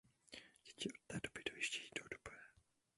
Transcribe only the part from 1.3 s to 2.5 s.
dojíždějí do Dubé.